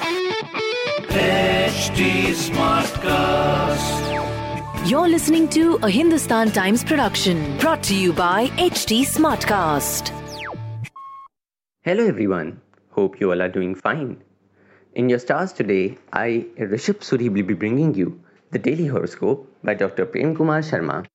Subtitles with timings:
[0.00, 4.90] HT Smartcast.
[4.90, 10.10] You're listening to a Hindustan Times production brought to you by HT Smartcast.
[11.82, 12.60] Hello everyone.
[12.90, 14.20] Hope you all are doing fine.
[14.94, 18.20] In your stars today, I, Rishabh Suri, will be bringing you
[18.50, 20.06] the daily horoscope by Dr.
[20.06, 21.06] Prem Kumar Sharma.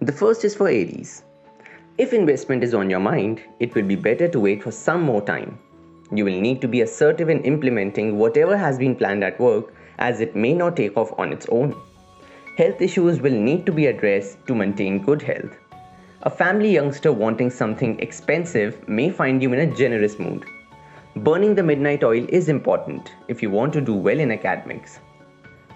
[0.00, 1.24] The first is for Aries.
[1.98, 5.20] If investment is on your mind, it will be better to wait for some more
[5.20, 5.58] time.
[6.12, 10.20] You will need to be assertive in implementing whatever has been planned at work as
[10.20, 11.74] it may not take off on its own.
[12.56, 15.56] Health issues will need to be addressed to maintain good health.
[16.22, 20.44] A family youngster wanting something expensive may find you in a generous mood.
[21.16, 25.00] Burning the midnight oil is important if you want to do well in academics.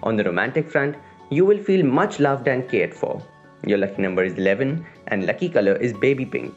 [0.03, 0.95] On the romantic front,
[1.29, 3.21] you will feel much loved and cared for.
[3.65, 6.53] Your lucky number is 11 and lucky color is baby pink.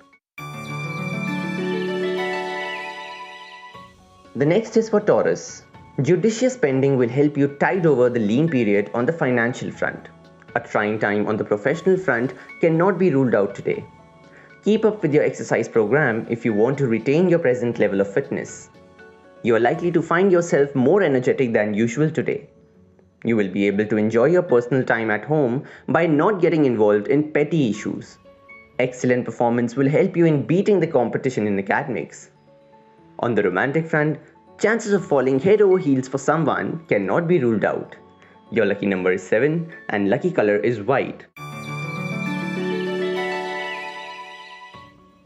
[4.35, 5.63] The next is for Taurus.
[6.03, 10.09] Judicious spending will help you tide over the lean period on the financial front.
[10.57, 13.85] A trying time on the professional front cannot be ruled out today.
[14.65, 18.13] Keep up with your exercise program if you want to retain your present level of
[18.13, 18.69] fitness.
[19.45, 22.49] You are likely to find yourself more energetic than usual today.
[23.25, 27.09] You will be able to enjoy your personal time at home by not getting involved
[27.09, 28.19] in petty issues.
[28.79, 32.31] Excellent performance will help you in beating the competition in academics.
[33.21, 34.19] On the romantic front,
[34.59, 37.97] chances of falling head over heels for someone cannot be ruled out.
[38.51, 41.25] Your lucky number is 7 and lucky color is white.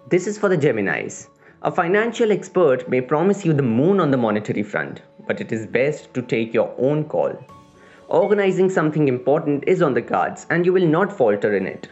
[0.08, 1.28] This is for the Geminis.
[1.62, 5.66] A financial expert may promise you the moon on the monetary front, but it is
[5.66, 7.36] best to take your own call.
[8.10, 11.86] Organizing something important is on the cards and you will not falter in it.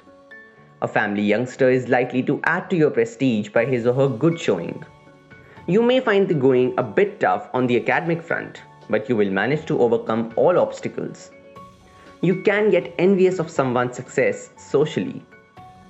[0.83, 4.41] A family youngster is likely to add to your prestige by his or her good
[4.41, 4.85] showing.
[5.69, 9.31] You may find the going a bit tough on the academic front, but you will
[9.31, 11.31] manage to overcome all obstacles.
[12.21, 15.25] You can get envious of someone's success socially.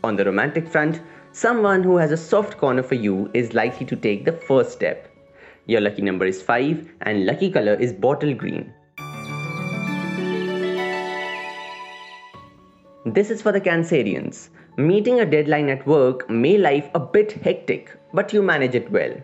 [0.05, 1.01] On the romantic front,
[1.33, 5.09] someone who has a soft corner for you is likely to take the first step.
[5.65, 8.75] Your lucky number is 5 and lucky color is bottle green.
[13.15, 14.51] This is for the Cancerians.
[14.77, 19.15] Meeting a deadline at work may life a bit hectic, but you manage it well.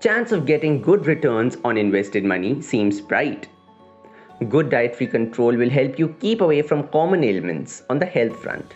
[0.00, 3.46] Chance of getting good returns on invested money seems bright.
[4.48, 8.74] Good dietary control will help you keep away from common ailments on the health front.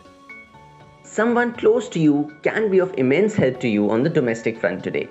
[1.04, 4.84] Someone close to you can be of immense help to you on the domestic front
[4.84, 5.08] today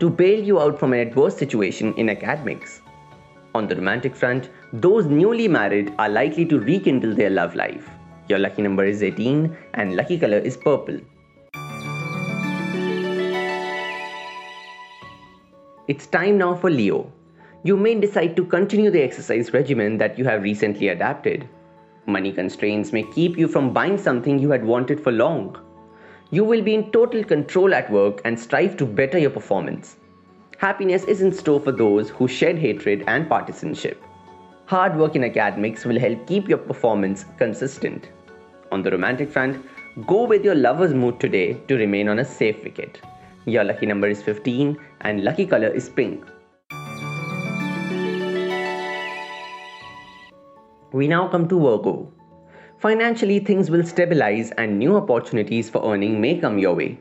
[0.00, 2.82] to bail you out from an adverse situation in academics.
[3.54, 7.88] On the romantic front, those newly married are likely to rekindle their love life.
[8.30, 11.00] Your lucky number is 18 and lucky color is purple.
[15.88, 17.12] It's time now for Leo.
[17.64, 21.48] You may decide to continue the exercise regimen that you have recently adapted.
[22.06, 25.58] Money constraints may keep you from buying something you had wanted for long.
[26.30, 29.96] You will be in total control at work and strive to better your performance.
[30.58, 34.00] Happiness is in store for those who shed hatred and partisanship.
[34.66, 38.08] Hard work in academics will help keep your performance consistent.
[38.72, 39.64] On the romantic front,
[40.06, 43.00] go with your lover's mood today to remain on a safe wicket.
[43.46, 46.24] Your lucky number is 15 and lucky color is pink.
[50.92, 52.12] We now come to Virgo.
[52.78, 56.98] Financially, things will stabilize and new opportunities for earning may come your way.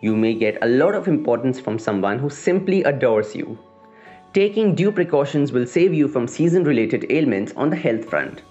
[0.00, 3.58] You may get a lot of importance from someone who simply adores you.
[4.32, 8.42] Taking due precautions will save you from season related ailments on the health front.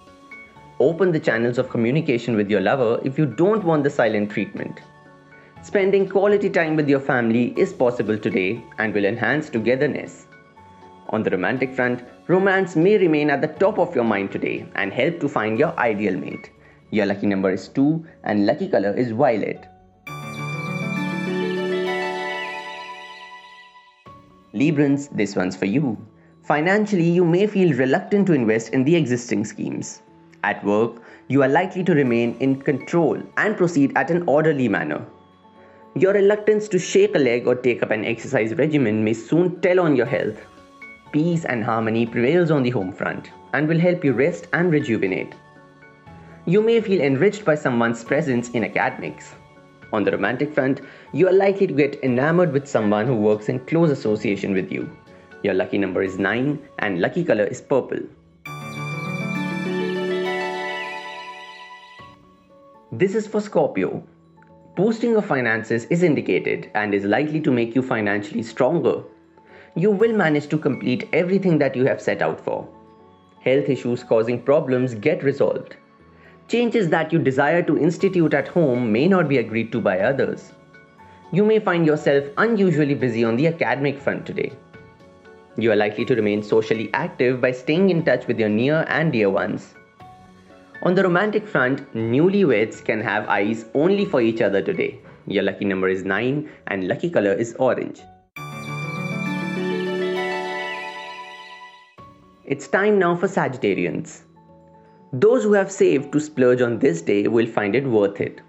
[0.81, 4.81] Open the channels of communication with your lover if you don't want the silent treatment.
[5.63, 10.27] Spending quality time with your family is possible today and will enhance togetherness.
[11.12, 14.92] On the romantic front, romance may remain at the top of your mind today and
[14.92, 16.51] help to find your ideal mate.
[16.92, 19.66] Your lucky number is 2 and lucky color is violet.
[24.54, 25.98] Librans, this one's for you.
[26.44, 30.01] Financially, you may feel reluctant to invest in the existing schemes.
[30.45, 35.03] At work, you are likely to remain in control and proceed at an orderly manner.
[35.95, 39.80] Your reluctance to shake a leg or take up an exercise regimen may soon tell
[39.80, 40.38] on your health.
[41.12, 45.33] Peace and harmony prevails on the home front and will help you rest and rejuvenate.
[46.45, 49.33] You may feel enriched by someone's presence in academics.
[49.94, 50.81] On the romantic front,
[51.12, 54.95] you are likely to get enamored with someone who works in close association with you.
[55.42, 58.06] Your lucky number is 9 and lucky color is purple.
[62.97, 64.01] This is for Scorpio.
[64.77, 69.03] Boosting of finances is indicated and is likely to make you financially stronger.
[69.75, 72.65] You will manage to complete everything that you have set out for.
[73.42, 75.75] Health issues causing problems get resolved.
[76.47, 80.53] Changes that you desire to institute at home may not be agreed to by others.
[81.33, 84.53] You may find yourself unusually busy on the academic front today.
[85.57, 89.12] You are likely to remain socially active by staying in touch with your near and
[89.12, 89.75] dear ones.
[90.86, 95.00] On the romantic front, newlyweds can have eyes only for each other today.
[95.26, 98.02] Your lucky number is 9 and lucky color is orange.
[102.46, 104.22] It's time now for Sagittarians.
[105.12, 108.42] Those who have saved to splurge on this day will find it worth it.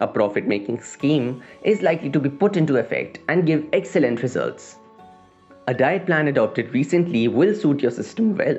[0.00, 4.74] A profit making scheme is likely to be put into effect and give excellent results.
[5.68, 8.58] A diet plan adopted recently will suit your system well.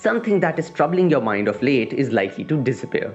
[0.00, 3.14] Something that is troubling your mind of late is likely to disappear.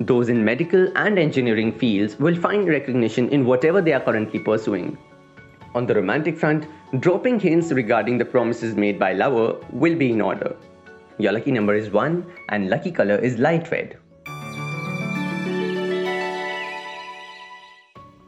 [0.00, 4.96] Those in medical and engineering fields will find recognition in whatever they are currently pursuing.
[5.74, 6.66] On the romantic front,
[7.00, 10.56] dropping hints regarding the promises made by lover will be in order.
[11.18, 13.98] Your lucky number is 1 and lucky color is light red.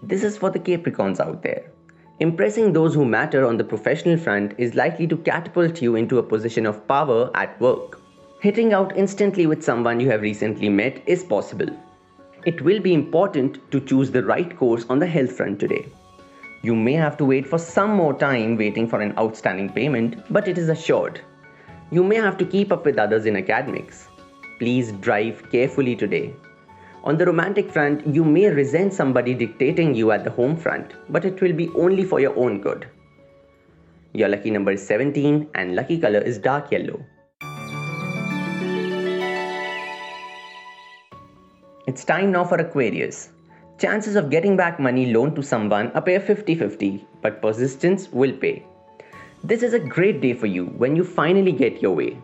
[0.02, 1.70] This is for the Capricorns out there.
[2.20, 6.22] Impressing those who matter on the professional front is likely to catapult you into a
[6.22, 7.98] position of power at work.
[8.42, 11.70] Hitting out instantly with someone you have recently met is possible.
[12.44, 15.86] It will be important to choose the right course on the health front today.
[16.60, 20.46] You may have to wait for some more time waiting for an outstanding payment, but
[20.46, 21.22] it is assured.
[21.90, 24.08] You may have to keep up with others in academics.
[24.58, 26.34] Please drive carefully today.
[27.02, 31.24] On the romantic front, you may resent somebody dictating you at the home front, but
[31.24, 32.86] it will be only for your own good.
[34.12, 37.02] Your lucky number is 17 and lucky color is dark yellow.
[41.86, 43.30] It's time now for Aquarius.
[43.78, 48.62] Chances of getting back money loaned to someone appear 50 50, but persistence will pay.
[49.42, 52.18] This is a great day for you when you finally get your way.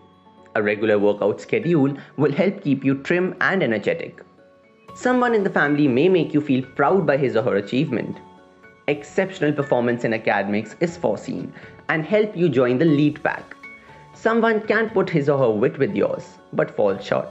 [0.54, 4.25] A regular workout schedule will help keep you trim and energetic.
[4.96, 8.16] Someone in the family may make you feel proud by his or her achievement.
[8.88, 11.52] Exceptional performance in academics is foreseen
[11.90, 13.54] and help you join the lead pack.
[14.14, 17.28] Someone can put his or her wit with yours, but fall short.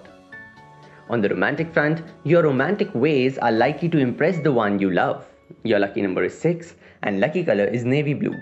[1.09, 5.25] On the romantic front, your romantic ways are likely to impress the one you love.
[5.63, 8.35] Your lucky number is 6 and lucky color is navy blue.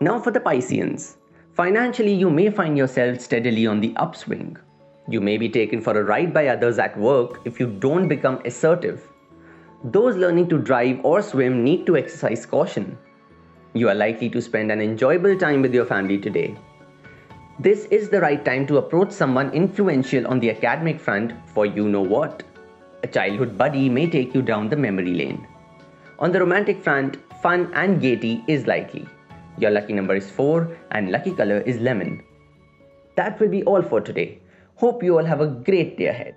[0.00, 1.16] Now for the Pisceans.
[1.60, 4.56] Financially, you may find yourself steadily on the upswing.
[5.10, 8.40] You may be taken for a ride by others at work if you don't become
[8.46, 9.06] assertive.
[9.84, 12.96] Those learning to drive or swim need to exercise caution.
[13.74, 16.56] You are likely to spend an enjoyable time with your family today.
[17.58, 21.90] This is the right time to approach someone influential on the academic front for you
[21.90, 22.42] know what.
[23.02, 25.46] A childhood buddy may take you down the memory lane.
[26.20, 29.06] On the romantic front, fun and gaiety is likely.
[29.58, 32.22] Your lucky number is 4 and lucky color is lemon.
[33.16, 34.40] That will be all for today.
[34.76, 36.34] Hope you all have a great day ahead.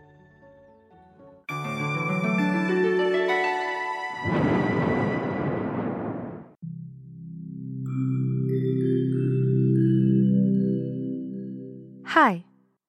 [12.07, 12.43] Hi,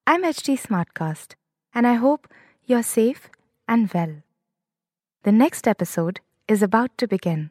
[0.06, 1.34] I'm HT Smartcast,
[1.74, 2.28] and I hope
[2.66, 3.30] you're safe
[3.66, 4.16] and well.
[5.22, 7.50] The next episode is about to begin.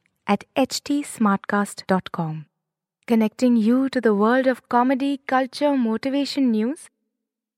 [0.27, 2.45] at htsmartcast.com,
[3.07, 6.89] connecting you to the world of comedy, culture, motivation news.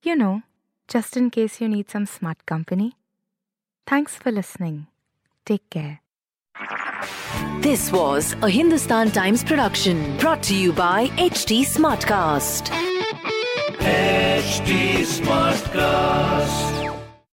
[0.01, 0.41] You know,
[0.87, 2.95] just in case you need some smart company.
[3.85, 4.87] Thanks for listening.
[5.45, 6.01] Take care.
[7.59, 12.69] This was a Hindustan Times production brought to you by HT Smartcast.
[13.79, 16.72] HT Smartcast.